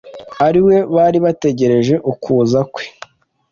ari 0.45 0.59
we 0.65 0.75
bari 0.95 1.17
barategereje 1.25 1.95
ukuza 2.11 2.59
kwe. 2.73 2.83